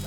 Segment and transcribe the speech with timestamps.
[0.00, 0.06] こ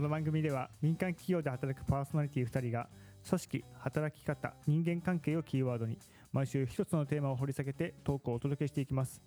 [0.00, 2.88] の番組では民間企業で働くパーソナリティ2人が
[3.26, 5.98] 組織働き方人間関係をキーワードに
[6.32, 9.22] 毎週一つのテーマを掘り下げてトークをお届けしていきます。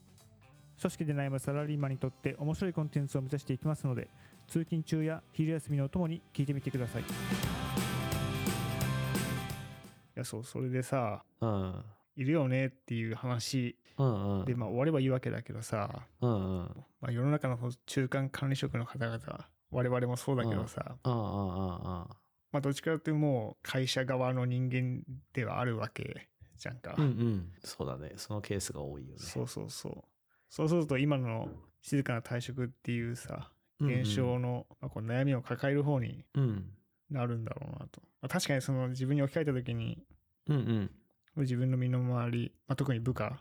[0.80, 4.10] 組織で悩むサラリーマンにとって面白いコンテンツを目指していきますので
[4.48, 7.06] 通勤中や昼休みのお供に聞いてみてくださいい
[10.16, 11.84] やそうそれでさうん。
[12.16, 14.46] いるよねっていう話うんうん。
[14.46, 16.86] でまあ終わればいいわけだけどさ、うんうん。
[17.02, 19.20] まあ、世の中の中間管理職の方々
[19.72, 21.82] 我々もそうだけどさ、うんうんうんうん。
[21.84, 22.08] ま
[22.54, 25.02] あどっちかというともう会社側の人間
[25.34, 26.96] ではあるわけじゃんか。
[26.98, 27.52] うんうん。
[27.64, 28.14] そうだね。
[28.16, 29.20] そのケースが多いよね。
[29.20, 30.04] そうそうそう。
[30.50, 31.50] そうすると今の
[31.82, 36.74] 静かな退職っていうさ、現象の、まあ、こう悩みを抱える方にうん。
[37.10, 38.02] なるんだろうなと。
[38.22, 40.04] まあ、確かにその自分に置き換えた時に、
[40.48, 40.92] うんうん。
[41.38, 43.40] 自分の身の回り、まあ、特に部下、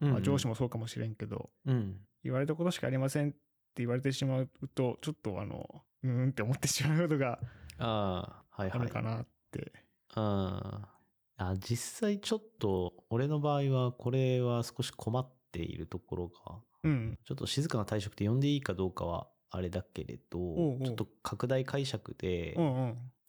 [0.00, 1.96] まあ、上司もそうかもしれんけど、うん。
[2.22, 3.38] 言われたことしかありませんって
[3.76, 7.40] 言われてしまうと、ちょっとあの、うーんって思ってしまうことが。
[7.78, 8.44] あ
[8.78, 9.72] るかなって。
[10.14, 10.88] あ
[11.36, 17.18] あ、実際ちょっと、俺の場合は、これは少し困っているところが、うん。
[17.24, 22.56] ちょっと静かな退職って呼んでいいかどうかは、あれだけれど、おうおうちょっと拡大解釈で。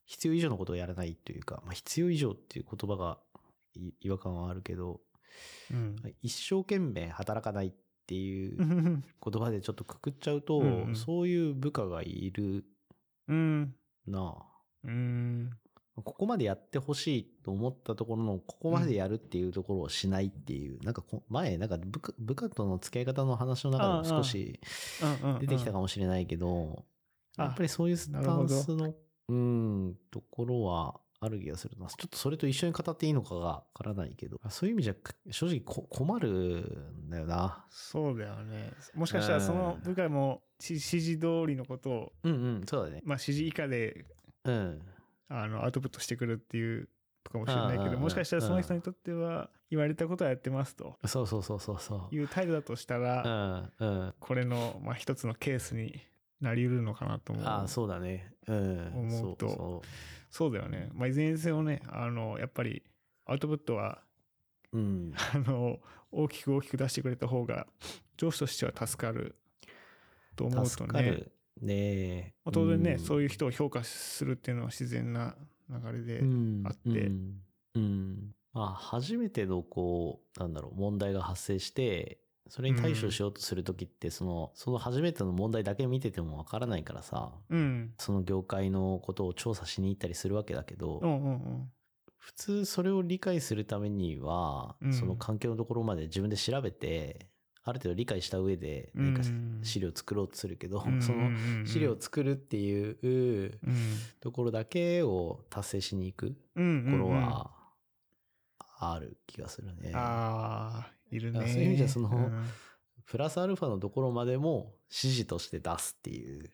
[0.06, 3.20] 必要以上のことをやらないというか、まあ、必要以上っていう言葉が
[3.74, 5.00] い違和感はあるけど、
[5.72, 5.96] うん。
[6.22, 7.74] 一生懸命働かないっ
[8.06, 9.02] ていううん。
[9.02, 12.66] 言葉でちょっとくくっちゃうと、うんうんそういう部下がいる
[13.28, 13.76] うん。
[14.06, 14.46] なあ
[14.84, 15.52] うん。
[15.96, 24.60] ここまでやってほしいと思ったところの、ここまでやるっていうところをしないっていう、なんかこ前、なんか部下部下との付き合い方の話の中でも少し
[25.24, 25.40] うんうん。
[25.40, 26.84] 出てきたかもしれないけど、
[27.38, 28.94] あやっぱりそういうスタンスの、
[29.30, 31.88] うん、ところはある気がするな。
[31.88, 34.96] ちょっとそれと一緒に語っていいのかがわからないけど、そういう意味じゃ
[35.32, 36.30] 正直こ困る
[37.08, 37.66] んだよな。
[37.70, 38.74] そうだよね。
[38.96, 43.02] もしかしたらその部下も指指示通りのことを、うんうん、そうだね。
[43.06, 44.06] まあ指示以下で、
[44.44, 44.82] うん。
[45.36, 46.88] あの、アウトプットしてくるっていう
[47.32, 52.16] かもしれないけど、もしかしたらその人にとっては、言われたことはやってますとそうそうそうそうそう。
[52.16, 54.14] いう態度だとしたうら、ん、うん。
[54.20, 56.00] これの、まあ一つのケースに
[56.40, 57.46] なり得るのかなと思う。
[57.46, 58.32] ああ、そうだね。
[58.48, 58.92] うん。
[58.94, 59.88] 思うとそうそう
[60.30, 60.90] そうだよね。
[60.94, 62.84] まあいずれにせよね、あの、やっぱり、
[63.26, 64.04] アウトプットは、
[64.72, 65.14] うん。
[65.16, 65.80] あの、
[66.12, 67.66] 大きく大きく出してくれた方が、
[68.18, 69.36] 上司としては助かる
[70.36, 70.70] と思うとね。
[70.70, 71.32] 助かる。
[71.63, 73.00] ねまあ、当然ね、うん。
[73.00, 75.35] そういう人を評価するっていうのは自然な
[75.69, 76.63] 流れで、うん。
[76.66, 76.90] あって。
[76.90, 77.41] うん。
[77.75, 78.35] うん。
[78.53, 82.19] まあ、初めての、こう、なんだろう、問題が発生して、
[82.50, 87.94] それに対処しようとするときって、その、その初めての問題だけ見ててもわからないからさ、うん。
[87.97, 91.72] その業界のことを調査しに行ったりするわけだけど、うんうんうん。
[92.19, 94.94] 普通それを理解するためには、うん。
[94.94, 97.28] その環境のところまで自分で調べて、
[97.66, 101.29] ある程度理解した上で何かうん資料を作ろうとするけど、うんその
[101.66, 103.51] 資料を作るっていううん。
[104.19, 106.85] ところだけを達成しに行くうん。
[106.85, 107.52] ところは
[108.79, 109.91] ある気がするね。
[109.94, 111.40] ああ、いるね。
[111.40, 112.46] あそういう意味じゃそのうん
[113.06, 116.50] プラスアルファのところまでも指示として出すっていう。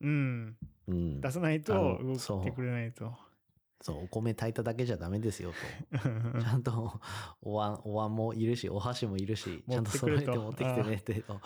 [0.00, 0.56] うん。
[0.88, 1.20] うん。
[1.20, 3.12] 出さないあとの動いてくれないと。
[3.84, 5.52] そう、お米炊いただけじゃダメですよ
[5.92, 5.98] と。
[6.40, 6.98] ちゃんと、
[7.42, 11.20] お椀、お椀もいるし、お箸もいるし、ちゃんと揃えて持ってきてねって。
[11.20, 11.38] と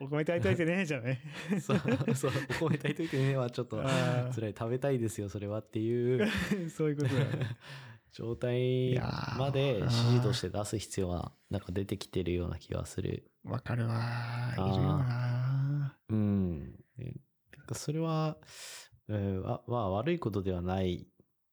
[0.00, 1.22] お米炊いといてね、じゃあね。
[1.62, 1.78] そう、
[2.16, 4.54] そう、お米炊いといてねはちょっと辛い。
[4.58, 6.28] 食べたいですよ、それはっていう
[6.68, 7.56] そういうことだよね。
[8.10, 8.98] 状態
[9.38, 13.30] まで指示として出す必要はなんか出てきてるような気がする。
[13.44, 14.52] わかるわ。
[14.54, 15.96] いるよな。
[16.08, 16.74] うん。
[17.72, 18.36] それは、
[19.08, 21.06] えーわまあ悪いことではない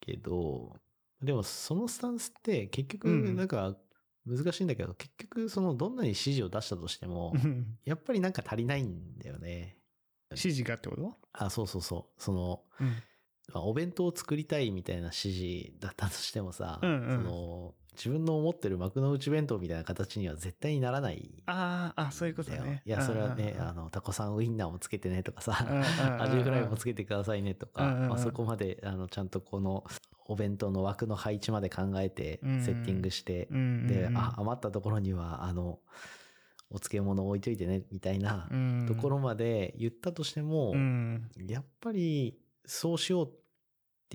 [0.06, 0.76] けど、
[1.22, 3.76] でもそのスタンスって結局うんなんか
[4.26, 9.78] 難しいんだけど、結局そのどんなに指示を出したとしても、うんやっぱりなんか足りないんだよね。
[10.32, 11.18] 指示がってこと？
[11.34, 12.22] あ、そうそうそう。
[12.22, 12.88] その、うん。
[13.54, 22.64] まあお弁当を作りたいみたいな指示だったとしてもさ、うんうんその自分の思ってる幕の内弁当みたいな形には絶対にならないああ、あ、そういうことだよ。
[22.64, 22.82] だね。
[22.86, 25.56] いや、それはね、うんあの、タコさんウインナーもつけてねとかさ、
[26.20, 29.84] アジフライもつけてくださいねとか、あ、そこまで、あの、ちゃんとこの
[30.28, 33.48] お弁当の枠の配置まで考えて、うんセッティングして、
[33.88, 35.80] で、あ、余ったところには、あの、
[36.70, 41.30] お漬物置いといてね、みたいなうんところまで言ったとしても、うん。
[41.48, 43.32] やっぱり、そうしよう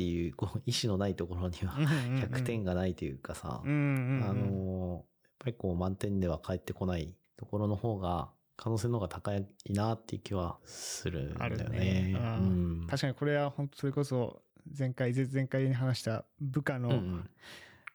[0.00, 3.60] っていう、こう、意志のないところには、100点がないというかさ。
[3.62, 11.78] あの、やっぱりこう満点では返ってこないところの方が可能性の方が高いなっていう気はするんだよね。
[11.78, 12.86] ねううんん。
[12.86, 14.42] 確かにこれは本当それこそ
[14.78, 17.22] 前回前々回に話した部下の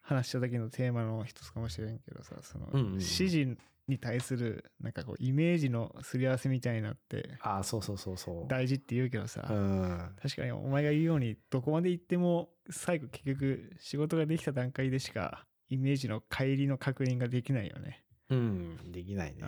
[0.02, 3.58] 話した時のテーマの一つかもしれんけどさその指示
[3.88, 8.48] に対するなんかこうイメージのすり合わせみたいなってああ、そうそうそうそう。
[8.48, 10.16] 大事って言うけどさ、うん。
[10.22, 18.04] 確かにお前が言うようにどこまで行っても最後結局仕事ができた段階でしかイメージの乖離の確認ができないよね。
[18.30, 18.92] うん。
[18.92, 19.44] できないね。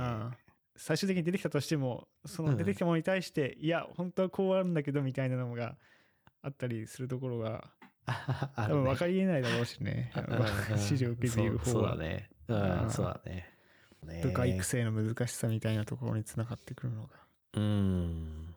[0.75, 5.75] 最終的に出てきたとしてもそのうん出てきたものに対して、いや本当はこうあるんだけどみたいなのが
[6.44, 7.72] あったりするところが
[8.06, 12.30] あ多分分かりえないだろうしね うんうんうん指示を受けている方はそうだね。
[12.48, 13.56] うん、そうだね。
[14.06, 17.10] ね部下育成の難しさみたいなところにつながってくるのが。
[17.54, 18.56] うん。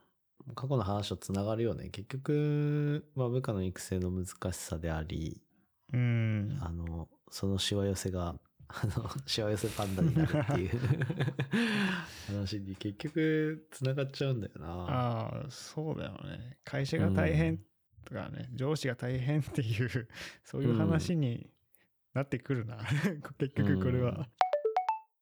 [0.54, 1.88] 過去の話とつながるよね。
[1.90, 5.40] 結局、まあ、部下の育成の難しさであり、
[5.92, 8.36] うんあの、そのしわ寄せが、
[8.68, 10.70] あの、しわ寄せパンダになるっていう
[12.28, 14.66] 話に結局つながっちゃうんだよな。
[14.68, 17.58] ああそうだよね会社が大変
[18.04, 20.08] とかね、上司が大変っていう
[20.44, 21.50] そういう話に
[22.14, 22.78] なってくるな、
[23.38, 24.26] 結局これは、うん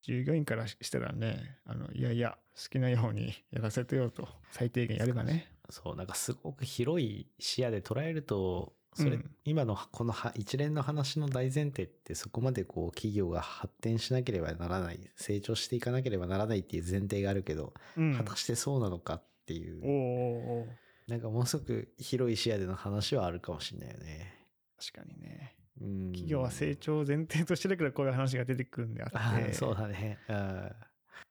[0.01, 5.51] 従業員からしたらねあのいやいや好きなようにやらせてよと最低限やればね。
[5.69, 9.31] そう、なんかすごく広い視野で捉えると、それ、うん。
[9.45, 18.15] 今のこのは一連の話の大前提ってそこまでこう企業が発展しなければならない、成長していかなければならないっていう前提があるけど、うん。
[18.15, 20.67] 果たしてそうなのかっていう、お
[21.07, 24.33] なんかものすごく広い視野での話はあるかもしれないよね。
[24.79, 25.53] 確かにね。
[25.53, 29.53] うん企業は成長を前提としてるからこういう話が出てくるんであって。
[29.53, 30.19] そうだね。
[30.27, 30.71] うん。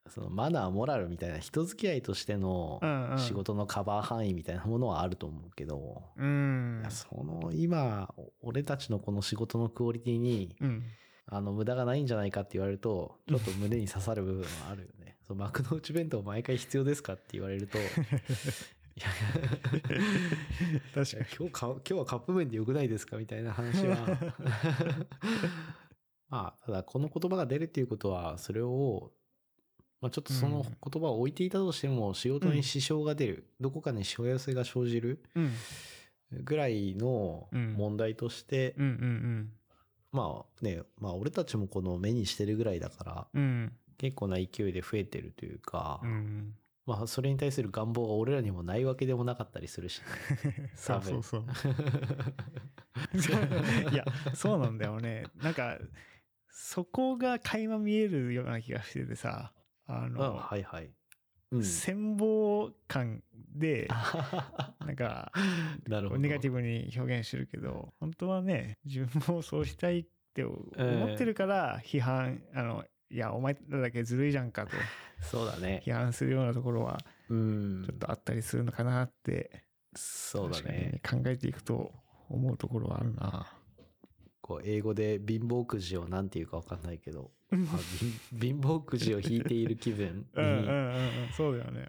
[0.09, 2.81] そのマナー、モラルみたいな人付き合いとしての
[3.19, 6.83] 仕事のカバー範囲みたいなものはあると思うけど、うん。
[6.89, 10.85] その今、俺たちのこの仕事のクオリティに、うん。
[11.31, 15.17] あの無駄がないんじゃないかって言われると、ちょっと胸に刺さる部分はあるよね。
[15.27, 17.77] そう幕の内弁当毎回必要ですかって言われると、
[20.95, 21.27] 確かに。
[21.39, 23.17] 今日か今日はカップ麺でよくないですか？
[23.17, 23.97] みたいな話は。
[26.31, 29.13] まあ、ただこの言葉が出るっていうことは、それを、
[30.01, 35.53] まあちょっとその言葉を置いていたとしても、仕事に支障が出る、どこかにしわ寄せが生じるうん。
[36.45, 37.73] ぐらいのうん。
[37.75, 39.53] 問題として、うんうん
[40.13, 43.73] まあね、まあ俺たちもこの目にしてるぐらいだから、うんうん。
[43.97, 46.55] 結構な勢いで増えてるというか、うん
[46.89, 50.01] まあそれに対する願望が俺らにもないわけでもなかったりするし、
[50.75, 51.45] そうそうそう
[53.93, 55.79] いやそうなんだよねなんか
[56.49, 59.53] そこが垣間見えるような気がしててさ
[59.87, 60.91] あうん、の、はいはい。
[61.51, 61.65] うん。
[61.65, 63.23] 戦望感
[63.55, 63.87] で
[64.81, 65.31] なんか。
[66.19, 74.73] ネガティブに表現してるけど本当はね自分もそうしたいって思ってるから批判、あのいやお前らだけずるいじゃんかと
[75.23, 75.83] そうだね。
[75.85, 77.99] 批判するようなところはうんちょっ。
[77.99, 79.65] とあったりするのかなって、
[79.95, 81.01] そうだね。
[81.09, 81.93] 考えていくと
[82.29, 83.53] 思うところはあるな。
[84.41, 87.57] こう英語で貧乏くじをなんていうかわかんないけど、 あ
[87.99, 90.27] 貧貧乏くじを引いている気分に。
[90.35, 90.69] うんうんうんう
[91.27, 91.89] んそうだよね。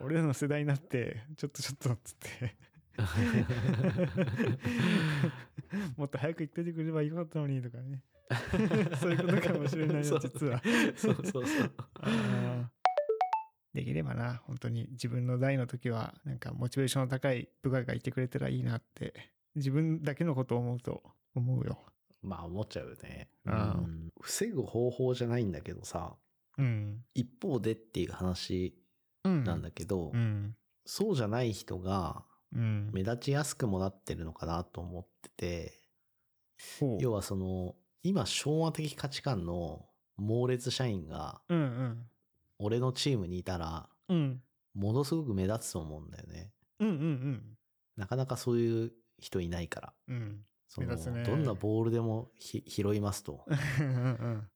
[0.00, 2.56] 俺らの世代になってちょっとちょっとっつって
[5.96, 8.02] もっと早く言っててくれればよかったのにとかね
[9.00, 10.62] そういうことかもしれないよ実は。
[10.96, 11.72] そうそうそう。
[13.74, 19.14] できればな本当に自分の代の時はなんかモチベーションの高い部下がいてくれたらいいなって
[19.54, 21.02] 自分だけのことを思うと
[21.34, 21.78] 思うよ。
[22.22, 23.28] まあ思っちゃうよね。
[23.46, 24.12] うん。
[24.20, 26.16] 防ぐ方法じゃないんだけどさ、
[26.58, 27.04] うん。
[27.14, 28.76] 一方でっていう話
[29.24, 29.44] うん。
[29.44, 30.56] なんだけど、うん。
[30.84, 32.90] そうじゃない人がうん。
[32.92, 35.80] 目立ちやすくもなってるのかなと思ってて、
[36.80, 36.98] ほう。
[37.00, 42.06] 要はその、今昭和的価値観の猛烈社員がうんうん
[42.58, 44.42] 俺のチームにいたら、うん
[44.74, 46.52] ものすごく目立つと思うんだよね。
[46.78, 47.42] うんうん
[47.96, 49.92] なかなかそういう人いないから。
[50.08, 53.44] うんうんその目立つねどんなボールでもひ拾いますと。
[53.80, 54.48] うんうん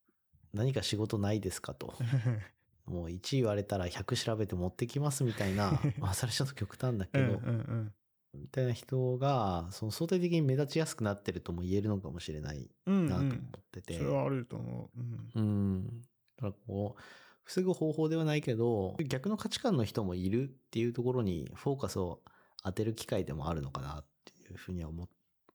[0.52, 1.94] 何か仕事ないですかと。
[2.86, 7.94] もう1言われたら100調べて持ってきますみたいな、 まあそれちょっと極端だけど、うんうん
[8.36, 13.40] みたいな人が、その相対的に目立ちやすくなってるとも言えるのかもしれないうんなと思うんっ
[13.72, 13.98] てて。
[13.98, 15.00] それはあると思う
[15.38, 15.86] うんうん。
[16.36, 17.02] だからこう、
[17.44, 22.22] 防ぐ方法ではないけど、逆の価値観の人もいるっていうところにフォーカスを
[22.62, 25.08] 当てる機会でもあるのかなっていうふうには思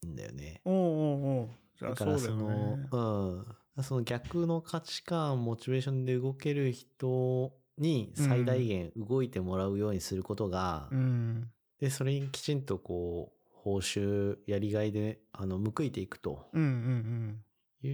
[0.03, 0.61] うんだよね。
[0.65, 3.83] おうおうおうじゃあだからその、ねうん。
[3.83, 16.47] その逆の価値観、モチベーションで動ける人に最大限動いてもらうようにすることが、うんで、それにきちんとこう、報酬、やりがいで、あの、報いていくと。
[16.53, 17.43] うんうん
[17.81, 17.89] い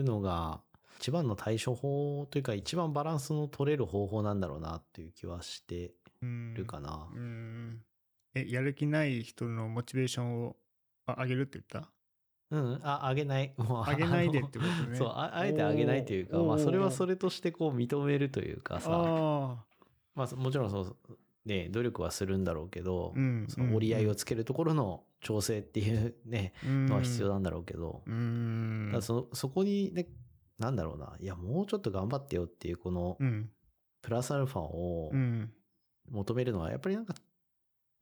[0.00, 0.60] うのが、
[0.98, 6.54] 一番の対処法というか一番バランスの取れる方法なんだろうなっていう気はしてうん。
[6.54, 7.08] るかな。
[7.12, 7.82] うん
[8.34, 10.56] えやる気ない人のモチベーションを
[11.06, 11.90] あ上げるって言った？
[12.50, 13.54] うん、あ、あげない。
[13.56, 14.96] もう上げないでってことね。
[14.98, 19.64] そうあ、あえてあげないというか、まあ、それはそれとしてこう認めるというかさ、あ
[20.14, 20.96] まあ、そもちろんそう、
[21.44, 28.88] ね、努力はするんだろうけど、うんその折り合いをつけるところの調整っていうね、あ のは必要なんだろうけど、うん。
[28.90, 30.08] ただそそこにね、
[30.58, 33.50] なんだろうな、いや、もうちょっと頑張ってよっていう、このうん。
[34.02, 35.52] プラスアルファをうん。
[36.10, 37.14] 求めるのは、やっぱりなんか、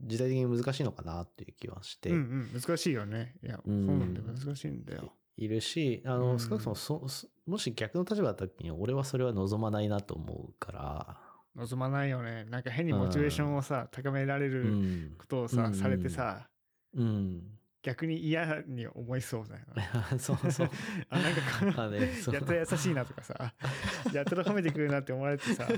[0.01, 3.37] 時代的に難しいのかなっていう気はして、うんうん難しいよね。
[3.43, 3.87] いや、うん。
[3.87, 4.27] そうなんだよ。
[4.27, 5.13] 難しいんだよ。
[5.37, 6.39] いるし、あの、うん。
[6.41, 11.21] 少なくともそ、そもし逆の立場だった時に、俺はそれは望まないなと思うから、
[11.57, 15.15] 望まないよねなんか変にモチベーションをさ高められうるん。
[15.19, 16.49] ことをさ、うんされてさ
[16.95, 17.43] うん。
[17.83, 19.89] 逆に嫌に思いそうだよね
[20.21, 20.71] そうそう。
[21.09, 23.55] あなんかね、そうやったら優しいなとかさ
[24.13, 25.73] やったら褒めてくれるなって思われてさち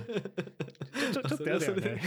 [1.18, 2.02] ょちょっと嫌だよね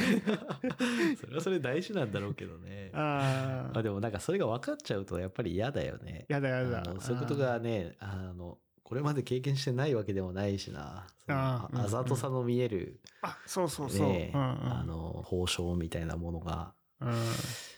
[1.18, 2.92] それはそれ大事なんだろうけどね。
[2.94, 6.26] ああまあでもなんかそれが分かっちゃうとやっぱり嫌だよね。
[6.28, 11.08] やだやだそういうことがね、あの、これまで経験してないわけでもないしな。
[11.28, 14.48] ああざとさの見える、あそうそうそう、ねうんうん。
[14.48, 17.14] あの、報奨みたいなものがうん。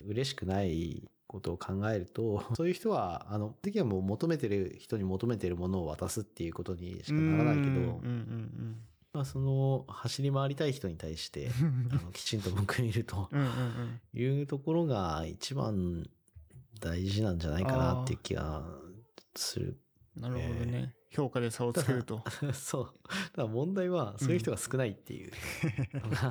[0.09, 8.83] 嬉しくないことを考えると、 そういう人は、あの、的にはもう求めてる人に求めてるものを渡すっていうことにしかならないけどうん、うん
[9.13, 14.01] まあその走り回りたい人に対して、う んあのきちんと報いるとうんうんうん。
[14.13, 16.07] いうところが一番
[16.81, 18.67] 大事なんじゃないかなっていう気が
[19.35, 19.79] する。
[20.19, 22.23] なるほどね、評価で差をつけると。
[22.53, 22.85] そう。
[22.85, 25.31] だから問題はそういう人が少ないっていう。
[25.93, 26.27] のが、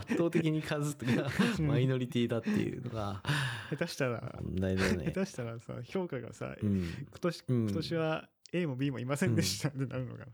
[0.00, 1.66] 圧倒的に数がうん。
[1.66, 3.22] マイノリティだっていうのが
[3.70, 5.04] 下手したら問題だよね。
[5.06, 5.20] 下。
[5.20, 6.78] 手したらさ評価がさ、うん。
[6.78, 7.62] 今年うん。
[7.64, 10.26] 今年は A も B もいませんでしたってなるのか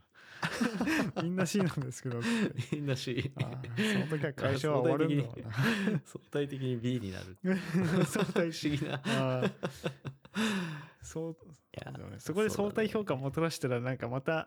[1.16, 2.20] な、みんな C なんですけど
[2.72, 6.00] みんなし、あーその時は会社は終わるんだな。
[6.04, 7.37] 相対的に B になる。
[8.06, 9.00] 相対不思議な。
[11.08, 11.36] そうい
[11.72, 14.46] やそこで相対評価をもたらしたらなんかまた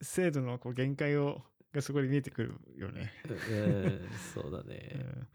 [0.00, 3.12] 制度のこう限界をがそこで見えてくるよね。
[3.50, 4.76] うん、そうだうね。
[5.02, 5.28] ん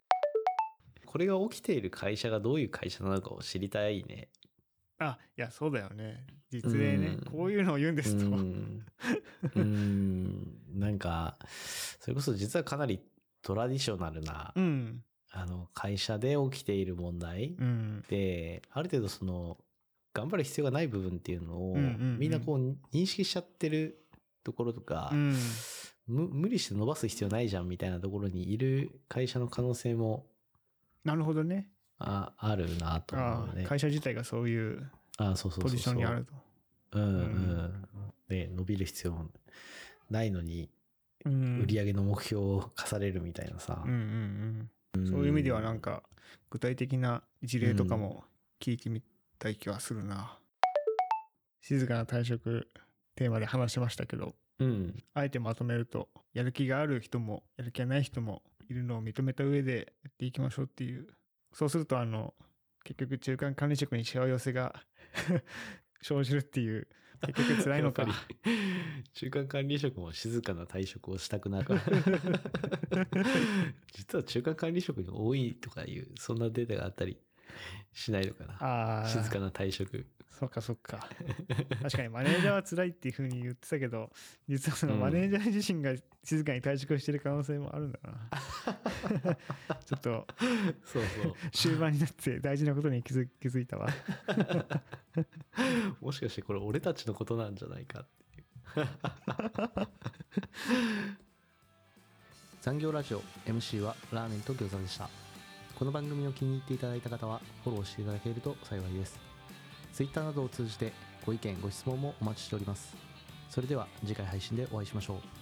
[1.06, 4.30] これが起きている会社がどういう会社なのかを知りたいね。
[4.98, 8.26] あいやそうだよね実例ね、うんこういうのを言うんですと。
[8.26, 8.86] うん。
[9.56, 10.58] うん。
[10.74, 11.38] なんか、
[12.00, 13.02] それこそ実はかなり
[13.42, 19.58] トラディショナルな、うんあの、会社で起きている問題うんで、ある程度その、
[20.14, 21.76] 頑張る必要がない部分っていうのを、
[22.18, 24.06] みんなこう認識しちゃってる
[24.44, 25.36] ところとか、うん。
[26.08, 30.26] む無理して伸ばす必要ないじゃんみたいなところにいる会社の可能性も
[31.04, 31.68] なるほどね。
[32.00, 33.66] ああるなと思うね。
[33.66, 35.64] 会社自体がそういうあそうそうそうそう。
[35.64, 36.34] ポジションにあると。
[36.94, 37.04] うん。
[37.04, 37.08] う
[38.30, 39.26] うん伸びる必要も
[40.10, 40.70] ないのに、
[41.26, 41.66] うん。
[41.68, 43.82] 売上の目標を課されるみたいなさ。
[43.86, 43.92] うん。
[43.92, 46.04] うんうん、そういう意味ではなんか
[46.50, 48.24] 具体的な事例とかも
[48.60, 49.02] 聞いてみ
[49.42, 50.38] たい気はするな。
[51.62, 52.68] 静かな退職
[53.16, 55.04] テーマで話しましたけどうん。
[55.16, 61.08] あえてまとめるとやる気がある人もやる気がない人もいるのを認めた上でやっていきましょうっていう
[61.54, 62.34] そうするとあの
[62.84, 64.76] 結局中間管理職にしわ寄せが
[66.02, 66.88] 生じるっていう
[67.36, 68.08] 結局辛いのか
[69.14, 71.68] 中間管理職も静かな退職をしたくなる。
[73.94, 77.20] 実は中間管理職に多いとかいう、そんなデータがあったり
[77.94, 78.54] しないのかな。
[78.60, 80.06] ああ静かな退職。
[80.42, 81.08] そっかそっか
[81.84, 84.10] 確かにマネージャーは辛いっていうふうに言ってたけど
[84.50, 85.94] 実はそのうんマネージャー自身が
[86.24, 89.36] 静かに退職してる可能性もあるんだな
[89.86, 90.26] ちょっと
[90.84, 91.36] そうそう。
[91.52, 93.88] 終盤になって大事なことに気づ気づいたわ
[96.02, 98.88] もしかしてこれ俺たちのことなんじゃないかっていう。
[102.62, 105.08] 産業ラジオ MC はラーメンと餃子でした。
[105.82, 109.20] この番組を気に入っていただいた方はフォローしていただけると幸いです。
[109.92, 110.94] Twitter などを通じて
[111.26, 112.96] ご意見ご質問もお待ちしております。
[113.50, 115.41] それでは次回配信でお会いしましょう。